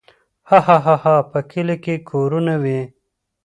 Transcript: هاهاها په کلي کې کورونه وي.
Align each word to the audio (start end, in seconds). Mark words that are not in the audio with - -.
هاهاها 0.49 1.15
په 1.31 1.39
کلي 1.51 1.75
کې 1.83 1.95
کورونه 2.09 2.53
وي. 2.63 2.81